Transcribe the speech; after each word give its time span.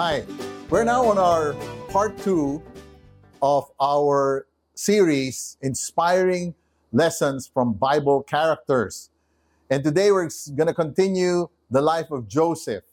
Hi, 0.00 0.22
we're 0.70 0.84
now 0.84 1.06
on 1.06 1.18
our 1.18 1.54
part 1.88 2.16
two 2.18 2.62
of 3.42 3.68
our 3.80 4.46
series, 4.76 5.56
Inspiring 5.60 6.54
Lessons 6.92 7.50
from 7.52 7.72
Bible 7.72 8.22
Characters. 8.22 9.10
And 9.68 9.82
today 9.82 10.12
we're 10.12 10.28
going 10.54 10.68
to 10.68 10.72
continue 10.72 11.48
the 11.68 11.82
life 11.82 12.12
of 12.12 12.28
Joseph. 12.28 12.84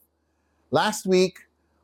Last 0.71 1.05
week, 1.05 1.41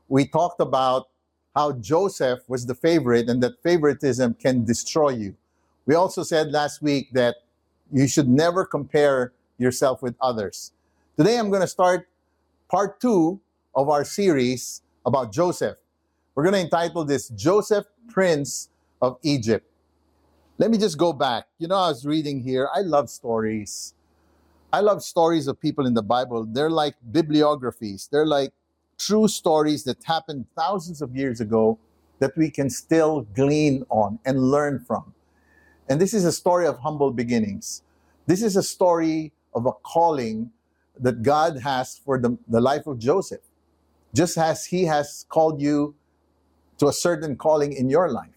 we 0.09 0.25
talked 0.25 0.59
about 0.59 1.09
how 1.55 1.73
Joseph 1.73 2.39
was 2.47 2.65
the 2.65 2.73
favorite 2.73 3.29
and 3.29 3.43
that 3.43 3.61
favoritism 3.61 4.33
can 4.41 4.65
destroy 4.65 5.09
you. 5.09 5.35
We 5.85 5.93
also 5.93 6.23
said 6.23 6.51
last 6.51 6.81
week 6.81 7.09
that 7.13 7.35
you 7.93 8.07
should 8.07 8.27
never 8.27 8.65
compare 8.65 9.33
yourself 9.59 10.01
with 10.01 10.15
others. 10.19 10.71
Today, 11.15 11.37
I'm 11.37 11.51
going 11.51 11.61
to 11.61 11.67
start 11.67 12.07
part 12.67 12.99
two 12.99 13.39
of 13.75 13.87
our 13.87 14.03
series 14.03 14.81
about 15.05 15.31
Joseph. 15.31 15.77
We're 16.35 16.43
going 16.43 16.53
to 16.53 16.61
entitle 16.61 17.03
this 17.03 17.29
Joseph, 17.29 17.85
Prince 18.09 18.69
of 19.01 19.17
Egypt. 19.23 19.67
Let 20.57 20.71
me 20.71 20.77
just 20.77 20.97
go 20.97 21.11
back. 21.11 21.45
You 21.57 21.67
know, 21.67 21.75
I 21.75 21.89
was 21.89 22.05
reading 22.05 22.41
here. 22.41 22.69
I 22.73 22.81
love 22.81 23.09
stories. 23.09 23.93
I 24.73 24.79
love 24.79 25.03
stories 25.03 25.47
of 25.47 25.59
people 25.59 25.85
in 25.85 25.93
the 25.93 26.03
Bible. 26.03 26.45
They're 26.45 26.69
like 26.69 26.95
bibliographies, 27.11 28.07
they're 28.11 28.25
like 28.25 28.53
true 28.97 29.27
stories 29.27 29.83
that 29.85 30.03
happened 30.03 30.45
thousands 30.55 31.01
of 31.01 31.15
years 31.15 31.41
ago 31.41 31.79
that 32.19 32.37
we 32.37 32.49
can 32.51 32.69
still 32.69 33.21
glean 33.35 33.83
on 33.89 34.19
and 34.25 34.51
learn 34.51 34.79
from. 34.79 35.13
And 35.89 35.99
this 35.99 36.13
is 36.13 36.23
a 36.23 36.31
story 36.31 36.67
of 36.67 36.79
humble 36.79 37.11
beginnings. 37.11 37.81
This 38.27 38.43
is 38.43 38.55
a 38.55 38.63
story 38.63 39.33
of 39.55 39.65
a 39.65 39.71
calling 39.83 40.51
that 40.99 41.23
God 41.23 41.59
has 41.59 41.97
for 41.97 42.19
the, 42.19 42.37
the 42.47 42.61
life 42.61 42.85
of 42.87 42.99
Joseph, 42.99 43.41
just 44.13 44.37
as 44.37 44.65
He 44.65 44.85
has 44.85 45.25
called 45.29 45.61
you 45.61 45.95
to 46.77 46.87
a 46.87 46.93
certain 46.93 47.35
calling 47.35 47.73
in 47.73 47.89
your 47.89 48.09
life. 48.09 48.29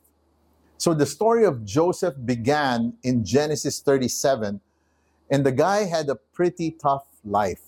So 0.77 0.93
the 0.93 1.07
story 1.07 1.45
of 1.45 1.65
Joseph 1.65 2.15
began 2.25 2.95
in 3.03 3.25
Genesis 3.25 3.81
37, 3.81 4.61
and 5.31 5.47
the 5.47 5.53
guy 5.53 5.85
had 5.85 6.09
a 6.09 6.17
pretty 6.17 6.73
tough 6.73 7.07
life. 7.25 7.63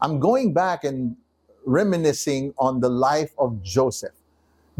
I'm 0.00 0.20
going 0.20 0.52
back 0.52 0.84
and 0.84 1.16
reminiscing 1.64 2.52
on 2.58 2.80
the 2.80 2.90
life 2.90 3.32
of 3.38 3.62
Joseph. 3.62 4.12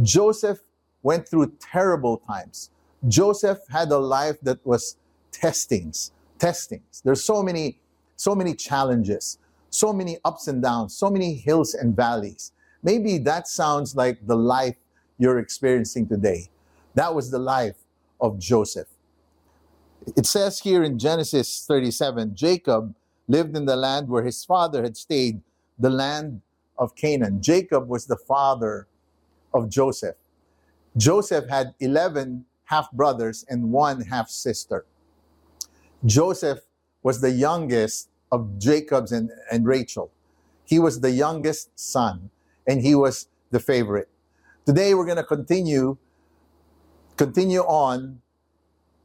Joseph 0.02 0.60
went 1.02 1.28
through 1.28 1.52
terrible 1.60 2.18
times. 2.18 2.70
Joseph 3.08 3.60
had 3.70 3.90
a 3.90 3.98
life 3.98 4.36
that 4.42 4.58
was 4.66 4.96
testings, 5.30 6.12
testings. 6.38 7.02
There's 7.04 7.24
so 7.24 7.42
many, 7.42 7.78
so 8.16 8.34
many 8.34 8.54
challenges, 8.54 9.38
so 9.74 9.92
many 9.92 10.18
ups 10.24 10.46
and 10.46 10.62
downs, 10.62 10.96
so 10.96 11.10
many 11.10 11.34
hills 11.34 11.74
and 11.74 11.96
valleys. 11.96 12.52
Maybe 12.84 13.18
that 13.18 13.48
sounds 13.48 13.96
like 13.96 14.24
the 14.24 14.36
life 14.36 14.76
you're 15.18 15.38
experiencing 15.40 16.06
today. 16.06 16.48
That 16.94 17.12
was 17.12 17.30
the 17.30 17.40
life 17.40 17.76
of 18.20 18.38
Joseph. 18.38 18.86
It 20.16 20.26
says 20.26 20.60
here 20.60 20.84
in 20.84 20.98
Genesis 20.98 21.64
37 21.66 22.36
Jacob 22.36 22.94
lived 23.26 23.56
in 23.56 23.64
the 23.64 23.74
land 23.74 24.08
where 24.08 24.22
his 24.22 24.44
father 24.44 24.82
had 24.82 24.96
stayed, 24.96 25.40
the 25.78 25.90
land 25.90 26.42
of 26.78 26.94
Canaan. 26.94 27.42
Jacob 27.42 27.88
was 27.88 28.06
the 28.06 28.16
father 28.16 28.86
of 29.52 29.68
Joseph. 29.68 30.16
Joseph 30.96 31.48
had 31.48 31.74
11 31.80 32.44
half 32.66 32.92
brothers 32.92 33.44
and 33.48 33.72
one 33.72 34.02
half 34.02 34.28
sister. 34.28 34.84
Joseph 36.04 36.60
was 37.02 37.20
the 37.20 37.30
youngest 37.30 38.08
of 38.34 38.58
Jacob's 38.58 39.12
and, 39.12 39.30
and 39.50 39.64
Rachel. 39.64 40.10
He 40.64 40.78
was 40.80 41.00
the 41.00 41.12
youngest 41.12 41.78
son 41.78 42.30
and 42.66 42.80
he 42.80 42.94
was 42.94 43.28
the 43.52 43.60
favorite. 43.60 44.08
Today 44.66 44.94
we're 44.94 45.04
going 45.06 45.18
to 45.18 45.24
continue 45.24 45.98
continue 47.16 47.60
on 47.60 48.20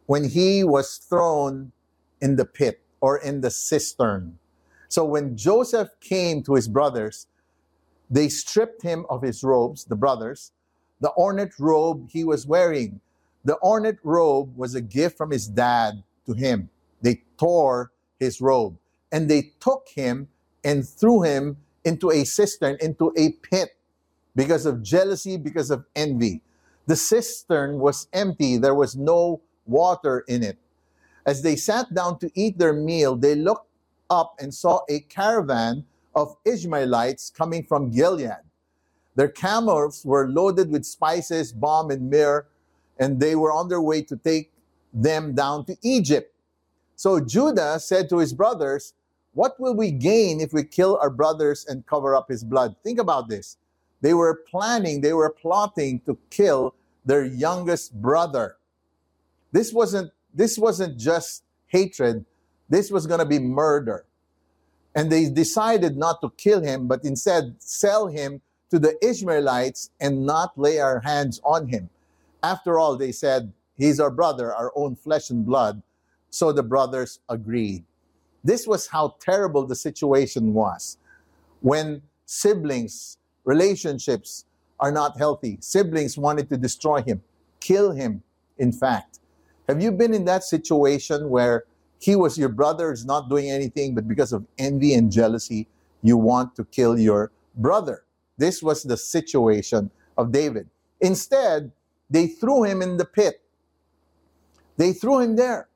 when 0.07 0.23
he 0.23 0.63
was 0.63 0.97
thrown 0.97 1.72
in 2.19 2.38
the 2.38 2.45
pit 2.45 2.81
or 3.01 3.19
in 3.19 3.41
the 3.41 3.51
cistern. 3.51 4.40
So 4.88 5.06
when 5.06 5.38
Joseph 5.38 5.90
came 6.01 6.41
to 6.44 6.56
his 6.56 6.67
brothers, 6.67 7.28
they 8.09 8.28
stripped 8.29 8.81
him 8.81 9.06
of 9.11 9.22
his 9.22 9.44
robes, 9.44 9.85
the 9.85 9.96
brothers, 9.96 10.51
the 11.00 11.11
ornate 11.11 11.53
robe 11.59 12.09
he 12.09 12.23
was 12.23 12.47
wearing. 12.47 13.00
The 13.46 13.59
ornate 13.59 14.00
robe 14.01 14.57
was 14.57 14.73
a 14.73 14.81
gift 14.81 15.16
from 15.17 15.29
his 15.29 15.47
dad 15.47 16.03
to 16.25 16.34
him. 16.34 16.69
They 17.03 17.22
tore 17.38 17.91
his 18.19 18.41
robe 18.41 18.75
and 19.12 19.30
they 19.30 19.53
took 19.59 19.88
him 19.90 20.28
and 20.64 20.88
threw 20.88 21.24
him 21.24 21.58
into 21.84 22.12
a 22.12 22.24
cistern, 22.24 22.78
into 22.81 23.14
a 23.18 23.31
pit 23.31 23.75
because 24.36 24.66
of 24.66 24.84
jealousy, 24.84 25.38
because 25.38 25.72
of 25.72 25.86
envy. 25.96 26.42
The 26.88 26.96
cistern 26.96 27.80
was 27.80 28.08
empty, 28.14 28.58
there 28.58 28.75
was 28.75 28.96
no 28.96 29.42
water 29.66 30.24
in 30.28 30.44
it. 30.44 30.58
As 31.25 31.42
they 31.44 31.56
sat 31.56 31.94
down 31.94 32.20
to 32.20 32.31
eat 32.34 32.58
their 32.58 32.74
meal, 32.74 33.16
they 33.16 33.36
looked 33.36 33.68
up 34.09 34.36
and 34.40 34.53
saw 34.53 34.81
a 34.90 35.02
caravan 35.02 35.86
of 36.16 36.36
Ishmaelites 36.46 37.30
coming 37.30 37.64
from 37.64 37.91
Gilead. 37.91 38.41
Their 39.16 39.28
camels 39.28 40.06
were 40.06 40.28
loaded 40.28 40.72
with 40.72 40.86
spices, 40.86 41.52
balm, 41.52 41.91
and 41.91 42.09
myrrh, 42.09 42.47
and 42.97 43.20
they 43.20 43.36
were 43.36 43.52
on 43.52 43.68
their 43.68 43.81
way 43.81 44.02
to 44.03 44.16
take 44.16 44.52
them 44.94 45.36
down 45.36 45.66
to 45.66 45.78
Egypt. 45.81 46.34
So 46.96 47.20
Judah 47.20 47.80
said 47.80 48.09
to 48.09 48.18
his 48.18 48.34
brothers, 48.34 48.94
What 49.39 49.57
will 49.57 49.73
we 49.73 49.91
gain 49.91 50.41
if 50.41 50.51
we 50.51 50.66
kill 50.66 51.00
our 51.01 51.09
brothers 51.09 51.66
and 51.66 51.88
cover 51.88 52.13
up 52.13 52.27
his 52.27 52.44
blood? 52.44 52.75
Think 52.83 53.00
about 53.00 53.29
this. 53.29 53.55
They 54.01 54.13
were 54.13 54.44
planning, 54.51 55.00
they 55.00 55.13
were 55.13 55.29
plotting 55.29 56.01
to 56.01 56.17
kill 56.29 56.75
their 57.05 57.23
youngest 57.23 58.01
brother. 58.01 58.57
This 59.53 59.72
wasn't 59.72 60.11
this 60.33 60.57
wasn't 60.57 60.99
just 60.99 61.44
hatred, 61.67 62.25
this 62.67 62.91
was 62.91 63.07
going 63.07 63.22
to 63.22 63.25
be 63.25 63.39
murder. 63.39 64.03
And 64.94 65.09
they 65.09 65.29
decided 65.29 65.95
not 65.95 66.19
to 66.19 66.31
kill 66.35 66.61
him, 66.61 66.89
but 66.89 67.05
instead 67.05 67.55
sell 67.59 68.07
him 68.07 68.41
to 68.72 68.78
the 68.78 68.97
Ishmaelites 69.01 69.91
and 70.01 70.25
not 70.25 70.51
lay 70.59 70.79
our 70.79 70.99
hands 70.99 71.39
on 71.45 71.69
him. 71.69 71.89
After 72.44 72.78
all, 72.78 72.97
they 72.97 73.13
said, 73.13 73.53
He's 73.78 74.01
our 74.01 74.11
brother, 74.11 74.53
our 74.53 74.73
own 74.75 74.97
flesh 74.97 75.29
and 75.29 75.45
blood. 75.45 75.81
So 76.29 76.51
the 76.51 76.61
brothers 76.61 77.22
agreed. 77.29 77.85
This 78.44 78.67
was 78.67 78.88
how 78.88 79.16
terrible 79.19 79.66
the 79.66 79.75
situation 79.75 80.53
was. 80.53 80.97
When 81.61 82.01
siblings, 82.25 83.17
relationships 83.44 84.45
are 84.79 84.91
not 84.91 85.17
healthy, 85.17 85.57
siblings 85.61 86.17
wanted 86.17 86.49
to 86.49 86.57
destroy 86.57 87.01
him, 87.01 87.22
kill 87.59 87.91
him, 87.91 88.23
in 88.57 88.72
fact. 88.72 89.19
Have 89.67 89.81
you 89.81 89.91
been 89.91 90.13
in 90.13 90.25
that 90.25 90.44
situation 90.44 91.29
where 91.29 91.66
he 91.99 92.16
was 92.16 92.38
your 92.38 92.49
brother, 92.49 92.91
is 92.91 93.05
not 93.05 93.29
doing 93.29 93.51
anything, 93.51 93.94
but 93.94 94.07
because 94.07 94.31
of 94.33 94.45
envy 94.57 94.94
and 94.94 95.11
jealousy, 95.11 95.67
you 96.01 96.17
want 96.17 96.55
to 96.55 96.63
kill 96.66 96.97
your 96.97 97.31
brother. 97.55 98.05
This 98.38 98.63
was 98.63 98.83
the 98.83 98.95
situation 98.95 99.91
of 100.17 100.31
David. 100.31 100.69
Instead, 101.01 101.72
they 102.09 102.28
threw 102.28 102.63
him 102.63 102.81
in 102.81 102.97
the 102.97 103.05
pit. 103.05 103.41
They 104.78 104.94
threw 104.94 105.19
him 105.19 105.35
there. 105.35 105.69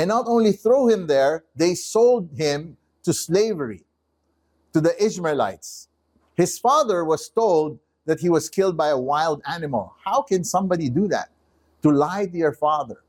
And 0.00 0.08
not 0.08 0.24
only 0.28 0.52
throw 0.52 0.88
him 0.88 1.08
there, 1.08 1.44
they 1.54 1.74
sold 1.74 2.30
him 2.34 2.78
to 3.02 3.12
slavery 3.12 3.84
to 4.72 4.80
the 4.80 4.96
Ishmaelites. 4.96 5.88
His 6.34 6.58
father 6.58 7.04
was 7.04 7.28
told 7.28 7.78
that 8.06 8.18
he 8.18 8.30
was 8.30 8.48
killed 8.48 8.78
by 8.78 8.88
a 8.88 8.98
wild 8.98 9.42
animal. 9.46 9.92
How 10.02 10.22
can 10.22 10.42
somebody 10.42 10.88
do 10.88 11.06
that? 11.08 11.28
To 11.82 11.90
lie 11.90 12.24
to 12.24 12.34
your 12.34 12.54
father. 12.54 13.02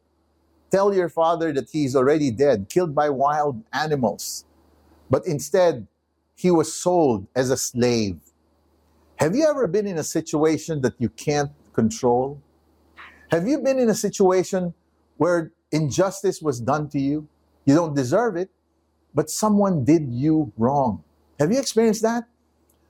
Tell 0.70 0.94
your 0.94 1.08
father 1.08 1.54
that 1.54 1.70
he's 1.70 1.96
already 1.96 2.30
dead, 2.30 2.68
killed 2.68 2.94
by 2.94 3.10
wild 3.10 3.64
animals. 3.72 4.44
But 5.10 5.26
instead, 5.26 5.88
he 6.36 6.52
was 6.52 6.74
sold 6.74 7.26
as 7.34 7.52
a 7.52 7.58
slave. 7.58 8.20
Have 9.16 9.34
you 9.34 9.48
ever 9.48 9.66
been 9.66 9.88
in 9.88 9.98
a 9.98 10.04
situation 10.04 10.82
that 10.82 10.96
you 11.00 11.08
can't 11.08 11.52
control? 11.72 12.42
Have 13.30 13.48
you 13.48 13.60
been 13.60 13.80
in 13.80 13.88
a 13.88 13.96
situation 13.96 14.74
where 15.16 15.54
injustice 15.72 16.42
was 16.42 16.60
done 16.60 16.90
to 16.90 17.00
you? 17.00 17.28
You 17.66 17.76
don't 17.76 17.96
deserve 17.96 18.36
it, 18.36 18.50
but 19.14 19.30
someone 19.30 19.84
did 19.84 20.10
you 20.10 20.52
wrong. 20.58 21.04
Have 21.40 21.52
you 21.52 21.60
experienced 21.60 22.02
that? 22.04 22.26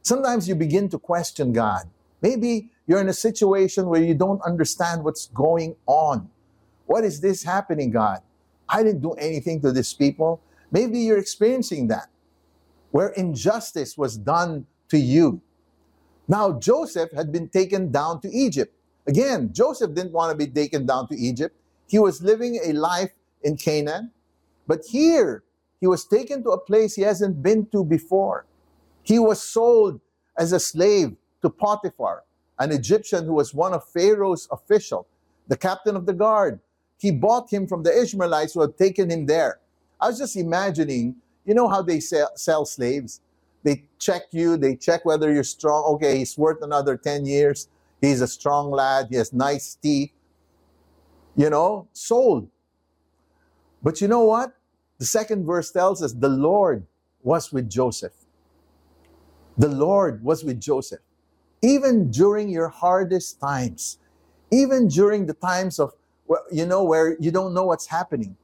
Sometimes 0.01 0.47
you 0.47 0.55
begin 0.55 0.89
to 0.89 0.99
question 0.99 1.53
God. 1.53 1.89
Maybe 2.21 2.71
you're 2.87 3.01
in 3.01 3.09
a 3.09 3.13
situation 3.13 3.87
where 3.87 4.01
you 4.01 4.13
don't 4.13 4.41
understand 4.41 5.03
what's 5.03 5.27
going 5.27 5.75
on. 5.85 6.29
What 6.85 7.03
is 7.03 7.21
this 7.21 7.43
happening, 7.43 7.91
God? 7.91 8.19
I 8.67 8.83
didn't 8.83 9.01
do 9.01 9.13
anything 9.13 9.61
to 9.61 9.71
these 9.71 9.93
people. 9.93 10.41
Maybe 10.71 10.99
you're 10.99 11.17
experiencing 11.17 11.87
that, 11.87 12.09
where 12.91 13.09
injustice 13.09 13.97
was 13.97 14.17
done 14.17 14.65
to 14.89 14.97
you. 14.97 15.41
Now, 16.27 16.53
Joseph 16.53 17.11
had 17.11 17.31
been 17.31 17.49
taken 17.49 17.91
down 17.91 18.21
to 18.21 18.29
Egypt. 18.29 18.73
Again, 19.07 19.51
Joseph 19.51 19.93
didn't 19.93 20.13
want 20.13 20.31
to 20.31 20.37
be 20.37 20.51
taken 20.51 20.85
down 20.85 21.07
to 21.09 21.15
Egypt. 21.15 21.55
He 21.91 21.99
was 21.99 22.21
living 22.21 22.57
a 22.63 22.71
life 22.71 23.11
in 23.43 23.57
Canaan. 23.57 24.11
But 24.65 24.85
here, 24.87 25.43
he 25.81 25.87
was 25.87 26.05
taken 26.05 26.41
to 26.43 26.51
a 26.51 26.57
place 26.57 26.95
he 26.95 27.01
hasn't 27.01 27.43
been 27.43 27.65
to 27.73 27.83
before. 27.83 28.45
He 29.03 29.19
was 29.19 29.43
sold 29.43 29.99
as 30.37 30.53
a 30.53 30.59
slave 30.59 31.17
to 31.41 31.49
Potiphar, 31.49 32.23
an 32.59 32.71
Egyptian 32.71 33.25
who 33.25 33.33
was 33.33 33.53
one 33.53 33.73
of 33.73 33.83
Pharaoh's 33.89 34.47
official, 34.51 35.05
the 35.49 35.57
captain 35.57 35.97
of 35.97 36.05
the 36.05 36.13
guard. 36.13 36.61
He 36.97 37.11
bought 37.11 37.51
him 37.51 37.67
from 37.67 37.83
the 37.83 37.91
Ishmaelites 38.01 38.53
who 38.53 38.61
had 38.61 38.77
taken 38.77 39.11
him 39.11 39.25
there. 39.25 39.59
I 39.99 40.07
was 40.07 40.17
just 40.17 40.37
imagining, 40.37 41.17
you 41.43 41.53
know 41.53 41.67
how 41.67 41.81
they 41.81 41.99
sell, 41.99 42.31
sell 42.35 42.63
slaves? 42.63 43.19
They 43.63 43.83
check 43.99 44.27
you, 44.31 44.55
they 44.55 44.77
check 44.77 45.03
whether 45.03 45.29
you're 45.33 45.43
strong. 45.43 45.83
Okay, 45.95 46.19
he's 46.19 46.37
worth 46.37 46.61
another 46.61 46.95
10 46.95 47.25
years. 47.25 47.67
He's 47.99 48.21
a 48.21 48.29
strong 48.29 48.71
lad, 48.71 49.07
he 49.09 49.17
has 49.17 49.33
nice 49.33 49.75
teeth. 49.75 50.11
You 51.41 51.49
know, 51.49 51.87
sold. 51.91 52.49
But 53.81 53.99
you 53.99 54.07
know 54.07 54.25
what? 54.25 54.53
The 54.99 55.07
second 55.07 55.43
verse 55.43 55.71
tells 55.71 56.03
us 56.03 56.13
the 56.13 56.29
Lord 56.29 56.85
was 57.23 57.51
with 57.51 57.67
Joseph. 57.67 58.13
The 59.57 59.67
Lord 59.67 60.23
was 60.23 60.43
with 60.43 60.61
Joseph. 60.61 60.99
Even 61.63 62.11
during 62.11 62.47
your 62.47 62.69
hardest 62.69 63.39
times, 63.39 63.97
even 64.51 64.87
during 64.87 65.25
the 65.25 65.33
times 65.33 65.79
of, 65.79 65.93
you 66.51 66.67
know, 66.67 66.83
where 66.83 67.17
you 67.19 67.31
don't 67.31 67.55
know 67.55 67.65
what's 67.65 67.87
happening 67.87 68.37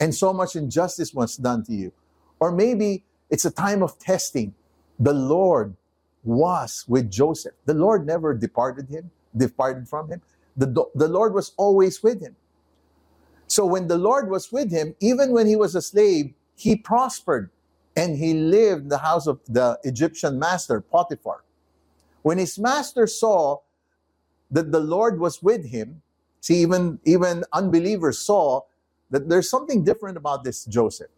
and 0.00 0.14
so 0.14 0.32
much 0.32 0.56
injustice 0.56 1.12
was 1.12 1.36
done 1.36 1.62
to 1.64 1.74
you. 1.74 1.92
Or 2.40 2.52
maybe 2.52 3.04
it's 3.28 3.44
a 3.44 3.50
time 3.50 3.82
of 3.82 3.98
testing. 3.98 4.54
The 4.98 5.12
Lord 5.12 5.76
was 6.24 6.86
with 6.88 7.10
Joseph. 7.10 7.52
The 7.66 7.74
Lord 7.74 8.06
never 8.06 8.32
departed 8.32 8.88
him, 8.88 9.10
departed 9.36 9.90
from 9.90 10.08
him. 10.08 10.22
The, 10.56 10.66
the 10.94 11.08
Lord 11.08 11.34
was 11.34 11.52
always 11.56 12.02
with 12.02 12.20
him. 12.22 12.36
So 13.48 13.66
when 13.66 13.88
the 13.88 13.98
Lord 13.98 14.30
was 14.30 14.52
with 14.52 14.70
him, 14.70 14.94
even 15.00 15.32
when 15.32 15.46
he 15.46 15.56
was 15.56 15.74
a 15.74 15.82
slave, 15.82 16.34
he 16.56 16.76
prospered 16.76 17.50
and 17.96 18.16
he 18.18 18.34
lived 18.34 18.84
in 18.84 18.88
the 18.88 18.98
house 18.98 19.26
of 19.26 19.40
the 19.48 19.78
Egyptian 19.84 20.38
master, 20.38 20.80
Potiphar. 20.80 21.44
When 22.22 22.38
his 22.38 22.58
master 22.58 23.06
saw 23.06 23.58
that 24.50 24.72
the 24.72 24.80
Lord 24.80 25.20
was 25.20 25.42
with 25.42 25.66
him, 25.70 26.02
see, 26.40 26.62
even, 26.62 27.00
even 27.04 27.44
unbelievers 27.52 28.18
saw 28.18 28.62
that 29.10 29.28
there's 29.28 29.50
something 29.50 29.84
different 29.84 30.16
about 30.16 30.44
this 30.44 30.64
Joseph. 30.66 31.10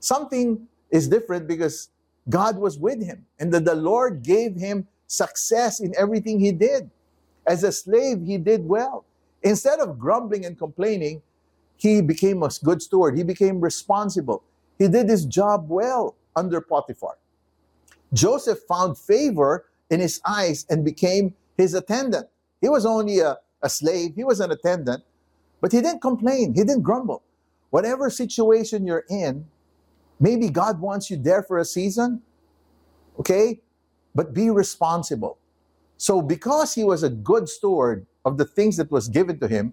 Something 0.00 0.68
is 0.90 1.08
different 1.08 1.48
because 1.48 1.90
God 2.28 2.58
was 2.58 2.78
with 2.78 3.04
him 3.04 3.26
and 3.40 3.52
that 3.54 3.64
the 3.64 3.74
Lord 3.76 4.22
gave 4.22 4.56
him 4.56 4.88
success 5.06 5.80
in 5.80 5.94
everything 5.98 6.40
he 6.40 6.52
did. 6.52 6.90
As 7.46 7.64
a 7.64 7.72
slave, 7.72 8.22
he 8.24 8.38
did 8.38 8.66
well. 8.68 9.04
Instead 9.42 9.80
of 9.80 9.98
grumbling 9.98 10.44
and 10.46 10.58
complaining, 10.58 11.22
he 11.76 12.00
became 12.00 12.42
a 12.42 12.50
good 12.62 12.80
steward. 12.80 13.16
He 13.16 13.24
became 13.24 13.60
responsible. 13.60 14.44
He 14.78 14.88
did 14.88 15.08
his 15.08 15.24
job 15.24 15.66
well 15.68 16.16
under 16.36 16.60
Potiphar. 16.60 17.18
Joseph 18.12 18.60
found 18.68 18.98
favor 18.98 19.66
in 19.90 20.00
his 20.00 20.20
eyes 20.26 20.66
and 20.70 20.84
became 20.84 21.34
his 21.56 21.74
attendant. 21.74 22.28
He 22.60 22.68
was 22.68 22.86
only 22.86 23.20
a, 23.20 23.38
a 23.62 23.68
slave, 23.68 24.14
he 24.14 24.24
was 24.24 24.40
an 24.40 24.50
attendant, 24.50 25.02
but 25.60 25.72
he 25.72 25.80
didn't 25.80 26.00
complain, 26.00 26.54
he 26.54 26.64
didn't 26.64 26.82
grumble. 26.82 27.22
Whatever 27.70 28.10
situation 28.10 28.86
you're 28.86 29.04
in, 29.08 29.46
maybe 30.20 30.48
God 30.50 30.80
wants 30.80 31.10
you 31.10 31.16
there 31.16 31.42
for 31.42 31.58
a 31.58 31.64
season, 31.64 32.22
okay? 33.18 33.60
But 34.14 34.34
be 34.34 34.50
responsible. 34.50 35.38
So, 36.02 36.20
because 36.20 36.74
he 36.74 36.82
was 36.82 37.04
a 37.04 37.08
good 37.08 37.48
steward 37.48 38.08
of 38.24 38.36
the 38.36 38.44
things 38.44 38.76
that 38.78 38.90
was 38.90 39.08
given 39.08 39.38
to 39.38 39.46
him, 39.46 39.72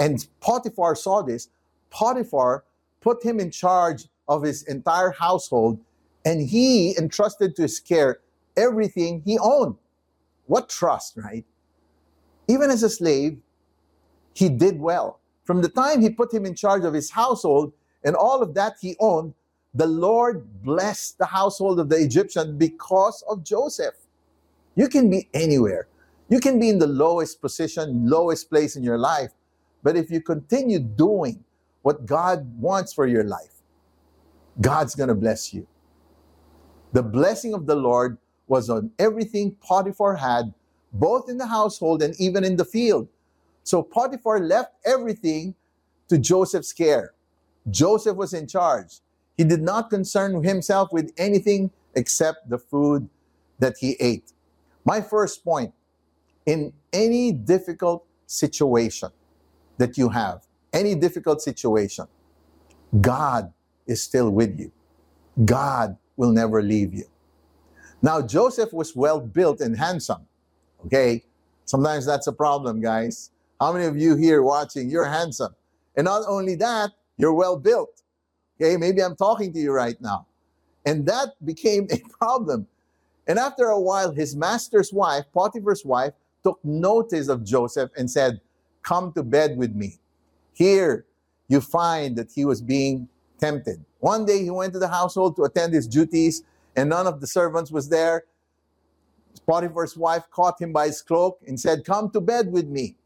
and 0.00 0.26
Potiphar 0.40 0.94
saw 0.94 1.20
this, 1.20 1.50
Potiphar 1.90 2.64
put 3.02 3.22
him 3.22 3.38
in 3.38 3.50
charge 3.50 4.06
of 4.28 4.44
his 4.44 4.62
entire 4.62 5.10
household, 5.10 5.78
and 6.24 6.48
he 6.48 6.96
entrusted 6.96 7.54
to 7.56 7.62
his 7.68 7.80
care 7.80 8.20
everything 8.56 9.20
he 9.26 9.38
owned. 9.38 9.74
What 10.46 10.70
trust, 10.70 11.18
right? 11.18 11.44
Even 12.48 12.70
as 12.70 12.82
a 12.82 12.88
slave, 12.88 13.36
he 14.32 14.48
did 14.48 14.80
well. 14.80 15.20
From 15.44 15.60
the 15.60 15.68
time 15.68 16.00
he 16.00 16.08
put 16.08 16.32
him 16.32 16.46
in 16.46 16.54
charge 16.54 16.86
of 16.86 16.94
his 16.94 17.10
household 17.10 17.74
and 18.02 18.16
all 18.16 18.40
of 18.40 18.54
that 18.54 18.76
he 18.80 18.96
owned, 19.00 19.34
the 19.74 19.86
Lord 19.86 20.62
blessed 20.62 21.18
the 21.18 21.26
household 21.26 21.78
of 21.78 21.90
the 21.90 21.96
Egyptian 21.96 22.56
because 22.56 23.22
of 23.28 23.44
Joseph. 23.44 24.07
You 24.78 24.88
can 24.88 25.10
be 25.10 25.28
anywhere. 25.34 25.88
You 26.28 26.38
can 26.38 26.60
be 26.60 26.68
in 26.68 26.78
the 26.78 26.86
lowest 26.86 27.40
position, 27.40 28.08
lowest 28.08 28.48
place 28.48 28.76
in 28.76 28.84
your 28.84 28.96
life. 28.96 29.32
But 29.82 29.96
if 29.96 30.08
you 30.08 30.20
continue 30.20 30.78
doing 30.78 31.42
what 31.82 32.06
God 32.06 32.46
wants 32.60 32.92
for 32.92 33.04
your 33.04 33.24
life, 33.24 33.60
God's 34.60 34.94
going 34.94 35.08
to 35.08 35.16
bless 35.16 35.52
you. 35.52 35.66
The 36.92 37.02
blessing 37.02 37.54
of 37.54 37.66
the 37.66 37.74
Lord 37.74 38.18
was 38.46 38.70
on 38.70 38.92
everything 39.00 39.56
Potiphar 39.60 40.14
had, 40.14 40.54
both 40.92 41.28
in 41.28 41.38
the 41.38 41.48
household 41.48 42.00
and 42.00 42.14
even 42.20 42.44
in 42.44 42.54
the 42.54 42.64
field. 42.64 43.08
So 43.64 43.82
Potiphar 43.82 44.38
left 44.38 44.74
everything 44.86 45.56
to 46.08 46.18
Joseph's 46.18 46.72
care. 46.72 47.14
Joseph 47.68 48.16
was 48.16 48.32
in 48.32 48.46
charge. 48.46 49.00
He 49.36 49.42
did 49.42 49.60
not 49.60 49.90
concern 49.90 50.44
himself 50.44 50.92
with 50.92 51.12
anything 51.18 51.72
except 51.96 52.48
the 52.48 52.58
food 52.58 53.08
that 53.58 53.78
he 53.80 53.96
ate. 53.98 54.34
My 54.88 55.02
first 55.02 55.44
point 55.44 55.74
in 56.46 56.72
any 56.94 57.30
difficult 57.30 58.06
situation 58.26 59.10
that 59.76 59.98
you 59.98 60.08
have, 60.08 60.46
any 60.72 60.94
difficult 60.94 61.42
situation, 61.42 62.06
God 62.98 63.52
is 63.86 64.00
still 64.00 64.30
with 64.30 64.58
you. 64.58 64.72
God 65.44 65.98
will 66.16 66.32
never 66.32 66.62
leave 66.62 66.94
you. 66.94 67.04
Now, 68.00 68.22
Joseph 68.22 68.72
was 68.72 68.96
well 68.96 69.20
built 69.20 69.60
and 69.60 69.76
handsome. 69.76 70.26
Okay? 70.86 71.22
Sometimes 71.66 72.06
that's 72.06 72.26
a 72.26 72.32
problem, 72.32 72.80
guys. 72.80 73.30
How 73.60 73.74
many 73.74 73.84
of 73.84 73.98
you 73.98 74.16
here 74.16 74.42
watching, 74.42 74.88
you're 74.88 75.04
handsome? 75.04 75.54
And 75.98 76.06
not 76.06 76.22
only 76.26 76.54
that, 76.54 76.92
you're 77.18 77.34
well 77.34 77.58
built. 77.58 78.00
Okay? 78.58 78.78
Maybe 78.78 79.02
I'm 79.02 79.16
talking 79.16 79.52
to 79.52 79.58
you 79.58 79.70
right 79.70 80.00
now. 80.00 80.28
And 80.86 81.04
that 81.04 81.34
became 81.44 81.88
a 81.92 81.98
problem. 82.18 82.66
And 83.28 83.38
after 83.38 83.66
a 83.66 83.78
while, 83.78 84.10
his 84.12 84.34
master's 84.34 84.92
wife, 84.92 85.24
Potiphar's 85.34 85.84
wife, 85.84 86.14
took 86.42 86.58
notice 86.64 87.28
of 87.28 87.44
Joseph 87.44 87.90
and 87.96 88.10
said, 88.10 88.40
Come 88.82 89.12
to 89.12 89.22
bed 89.22 89.58
with 89.58 89.74
me. 89.74 89.98
Here, 90.54 91.04
you 91.46 91.60
find 91.60 92.16
that 92.16 92.32
he 92.34 92.46
was 92.46 92.62
being 92.62 93.08
tempted. 93.38 93.84
One 94.00 94.24
day 94.24 94.42
he 94.42 94.50
went 94.50 94.72
to 94.72 94.78
the 94.78 94.88
household 94.88 95.36
to 95.36 95.44
attend 95.44 95.74
his 95.74 95.86
duties, 95.86 96.42
and 96.74 96.88
none 96.88 97.06
of 97.06 97.20
the 97.20 97.26
servants 97.26 97.70
was 97.70 97.88
there. 97.90 98.24
Potiphar's 99.46 99.96
wife 99.96 100.24
caught 100.30 100.60
him 100.60 100.72
by 100.72 100.86
his 100.86 101.02
cloak 101.02 101.38
and 101.46 101.60
said, 101.60 101.84
Come 101.84 102.10
to 102.10 102.20
bed 102.20 102.50
with 102.50 102.66
me. 102.66 102.96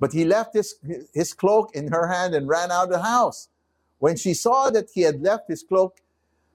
But 0.00 0.12
he 0.12 0.24
left 0.24 0.54
his, 0.54 0.76
his 1.12 1.32
cloak 1.34 1.74
in 1.74 1.88
her 1.88 2.06
hand 2.06 2.34
and 2.34 2.48
ran 2.48 2.70
out 2.70 2.84
of 2.84 2.90
the 2.90 3.02
house. 3.02 3.48
When 3.98 4.16
she 4.16 4.32
saw 4.32 4.70
that 4.70 4.90
he 4.94 5.02
had 5.02 5.22
left 5.22 5.48
his 5.48 5.62
cloak 5.62 6.00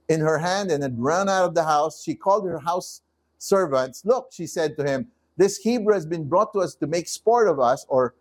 in 0.08 0.22
her 0.22 0.40
hand 0.40 0.72
and 0.72 0.82
had 0.82 1.00
run 1.00 1.28
out 1.28 1.46
of 1.46 1.56
the 1.56 1.64
house, 1.64 2.02
she 2.04 2.16
called 2.16 2.46
her 2.46 2.60
house 2.60 3.02
servants. 3.44 4.06
Look, 4.06 4.30
she 4.32 4.48
said 4.48 4.78
to 4.78 4.84
him, 4.84 5.08
This 5.38 5.58
Hebrew 5.58 5.94
has 5.94 6.06
been 6.06 6.28
brought 6.28 6.54
to 6.54 6.60
us 6.60 6.76
to 6.76 6.88
make 6.88 7.08
sport 7.08 7.48
of 7.48 7.60
us, 7.60 7.86
or, 7.90 8.16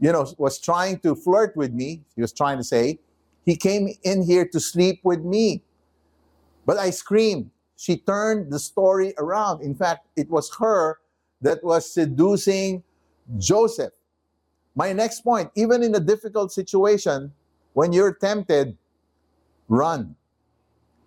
you 0.00 0.10
know, 0.10 0.26
was 0.38 0.58
trying 0.58 0.98
to 1.00 1.14
flirt 1.14 1.56
with 1.56 1.72
me, 1.72 2.02
he 2.14 2.22
was 2.22 2.32
trying 2.32 2.56
to 2.56 2.64
say. 2.64 2.98
He 3.44 3.56
came 3.56 3.88
in 4.02 4.22
here 4.22 4.46
to 4.48 4.58
sleep 4.58 5.00
with 5.04 5.20
me. 5.20 5.62
But 6.64 6.78
I 6.78 6.90
screamed. 6.90 7.50
She 7.76 7.98
turned 7.98 8.50
the 8.50 8.58
story 8.58 9.14
around. 9.18 9.62
In 9.62 9.74
fact, 9.74 10.08
it 10.16 10.28
was 10.30 10.50
her 10.58 10.98
that 11.42 11.62
was 11.62 11.88
seducing 11.88 12.82
Joseph. 13.38 13.92
My 14.74 14.92
next 14.92 15.20
point 15.20 15.50
even 15.54 15.82
in 15.82 15.94
a 15.94 16.00
difficult 16.00 16.50
situation, 16.50 17.32
when 17.74 17.92
you're 17.92 18.14
tempted, 18.14 18.76
run, 19.68 20.16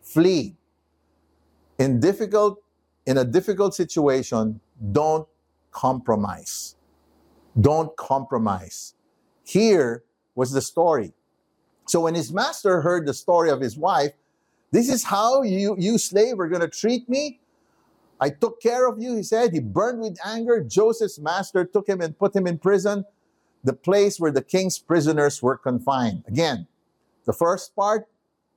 flee. 0.01 0.55
In 1.77 1.99
difficult 1.99 2.61
in 3.09 3.17
a 3.17 3.25
difficult 3.25 3.73
situation, 3.73 4.61
don't 4.91 5.27
compromise. 5.71 6.75
Don't 7.59 7.97
compromise. 7.97 8.93
Here 9.43 10.03
was 10.35 10.51
the 10.51 10.61
story. 10.61 11.13
So 11.87 12.01
when 12.01 12.13
his 12.13 12.31
master 12.31 12.81
heard 12.81 13.07
the 13.07 13.15
story 13.15 13.49
of 13.49 13.61
his 13.61 13.75
wife, 13.75 14.11
this 14.69 14.89
is 14.89 15.05
how 15.05 15.41
you, 15.41 15.75
you 15.79 15.97
slave 15.97 16.39
are 16.39 16.47
going 16.47 16.61
to 16.61 16.67
treat 16.67 17.09
me? 17.09 17.39
I 18.19 18.29
took 18.29 18.61
care 18.61 18.87
of 18.87 19.01
you, 19.01 19.15
he 19.15 19.23
said. 19.23 19.53
He 19.53 19.59
burned 19.59 20.01
with 20.01 20.19
anger. 20.23 20.63
Joseph's 20.63 21.17
master 21.17 21.65
took 21.65 21.89
him 21.89 22.01
and 22.01 22.15
put 22.15 22.35
him 22.35 22.45
in 22.45 22.59
prison, 22.59 23.05
the 23.63 23.73
place 23.73 24.19
where 24.19 24.31
the 24.31 24.43
king's 24.43 24.77
prisoners 24.77 25.41
were 25.41 25.57
confined. 25.57 26.25
Again, 26.27 26.67
the 27.25 27.33
first 27.33 27.75
part, 27.75 28.07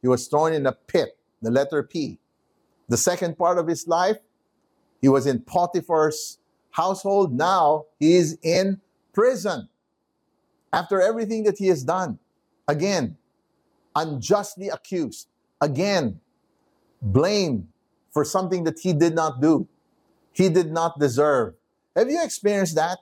he 0.03 0.09
was 0.09 0.29
thrown 0.29 0.53
in 0.53 0.67
a 0.67 0.73
pit, 0.73 1.17
the 1.41 1.51
letter 1.51 1.83
P. 1.83 2.19
The 2.91 2.99
second 2.99 3.39
part 3.39 3.57
of 3.57 3.67
his 3.67 3.89
life, 3.89 4.19
he 5.03 5.09
was 5.09 5.27
in 5.27 5.41
Potiphar's 5.41 6.39
household. 6.71 7.35
Now 7.35 7.87
he 7.99 8.15
is 8.15 8.39
in 8.43 8.81
prison 9.13 9.69
after 10.73 11.03
everything 11.03 11.43
that 11.45 11.59
he 11.59 11.67
has 11.67 11.85
done. 11.85 12.19
Again, 12.69 13.19
unjustly 13.95 14.69
accused, 14.69 15.29
again, 15.61 16.21
blamed 17.03 17.69
for 18.11 18.25
something 18.25 18.65
that 18.65 18.79
he 18.79 18.93
did 18.93 19.15
not 19.15 19.43
do, 19.43 19.69
he 20.33 20.49
did 20.49 20.73
not 20.73 20.99
deserve. 20.99 21.55
Have 21.97 22.09
you 22.09 22.23
experienced 22.23 22.77
that? 22.77 22.99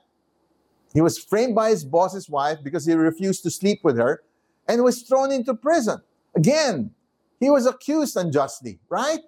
He 0.93 0.99
was 0.99 1.17
framed 1.17 1.55
by 1.55 1.69
his 1.69 1.85
boss's 1.85 2.29
wife 2.29 2.57
because 2.63 2.85
he 2.85 2.93
refused 2.93 3.43
to 3.43 3.51
sleep 3.51 3.79
with 3.83 3.97
her 3.97 4.23
and 4.67 4.83
was 4.83 5.03
thrown 5.03 5.31
into 5.31 5.53
prison. 5.53 6.01
Again, 6.35 6.91
he 7.39 7.49
was 7.49 7.65
accused 7.65 8.17
unjustly, 8.17 8.79
right? 8.89 9.19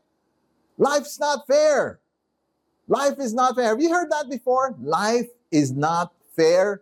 Life's 0.78 1.20
not 1.20 1.48
fair. 1.48 2.00
Life 2.88 3.20
is 3.20 3.34
not 3.34 3.56
fair. 3.56 3.68
Have 3.68 3.82
you 3.82 3.90
heard 3.90 4.12
that 4.12 4.30
before? 4.30 4.76
Life 4.82 5.28
is 5.52 5.72
not 5.72 6.14
fair. 6.36 6.82